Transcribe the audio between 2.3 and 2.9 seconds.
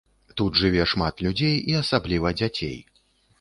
дзяцей.